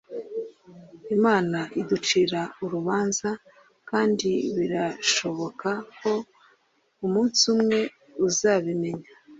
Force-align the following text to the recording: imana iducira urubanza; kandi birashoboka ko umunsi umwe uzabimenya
imana 1.15 1.59
iducira 1.81 2.41
urubanza; 2.63 3.29
kandi 3.89 4.29
birashoboka 4.55 5.69
ko 5.99 6.11
umunsi 7.05 7.41
umwe 7.53 7.79
uzabimenya 8.27 9.07